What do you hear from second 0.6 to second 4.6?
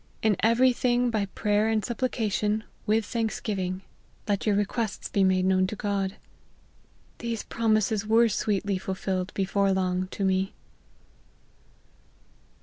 thing by prayer and supplication, with thanksgiving, let your